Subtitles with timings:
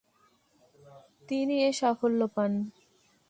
[1.29, 2.51] তিনি এ সাফল্য পান।